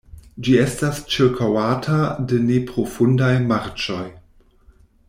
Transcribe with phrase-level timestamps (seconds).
[0.45, 1.99] Ĝi estas ĉirkaŭata
[2.33, 4.05] de neprofundaj marĉoj.